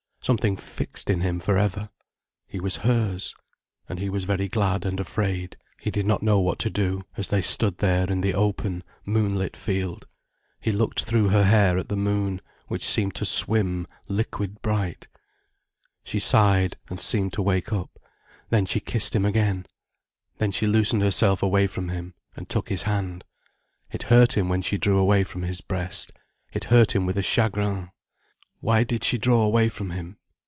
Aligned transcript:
Something 0.23 0.55
fixed 0.55 1.09
in 1.09 1.21
him 1.21 1.39
for 1.39 1.57
ever. 1.57 1.89
He 2.45 2.59
was 2.59 2.77
hers. 2.85 3.33
And 3.89 3.97
he 3.97 4.07
was 4.07 4.23
very 4.23 4.47
glad 4.47 4.85
and 4.85 4.99
afraid. 4.99 5.57
He 5.81 5.89
did 5.89 6.05
not 6.05 6.21
know 6.21 6.39
what 6.39 6.59
to 6.59 6.69
do, 6.69 7.01
as 7.17 7.29
they 7.29 7.41
stood 7.41 7.79
there 7.79 8.07
in 8.07 8.21
the 8.21 8.35
open, 8.35 8.83
moonlit 9.03 9.57
field. 9.57 10.07
He 10.59 10.71
looked 10.71 11.05
through 11.05 11.29
her 11.29 11.45
hair 11.45 11.79
at 11.79 11.89
the 11.89 11.97
moon, 11.97 12.39
which 12.67 12.85
seemed 12.87 13.15
to 13.15 13.25
swim 13.25 13.87
liquid 14.07 14.61
bright. 14.61 15.07
She 16.03 16.19
sighed, 16.19 16.77
and 16.87 17.01
seemed 17.01 17.33
to 17.33 17.41
wake 17.41 17.73
up, 17.73 17.97
then 18.51 18.67
she 18.67 18.79
kissed 18.79 19.15
him 19.15 19.25
again. 19.25 19.65
Then 20.37 20.51
she 20.51 20.67
loosened 20.67 21.01
herself 21.01 21.41
away 21.41 21.65
from 21.65 21.89
him 21.89 22.13
and 22.35 22.47
took 22.47 22.69
his 22.69 22.83
hand. 22.83 23.23
It 23.89 24.03
hurt 24.03 24.37
him 24.37 24.49
when 24.49 24.61
she 24.61 24.77
drew 24.77 24.99
away 24.99 25.23
from 25.23 25.41
his 25.41 25.61
breast. 25.61 26.11
It 26.53 26.65
hurt 26.65 26.95
him 26.95 27.07
with 27.07 27.17
a 27.17 27.23
chagrin. 27.23 27.89
Why 28.61 28.83
did 28.83 29.03
she 29.03 29.17
draw 29.17 29.41
away 29.41 29.69
from 29.69 29.89
him? 29.89 30.17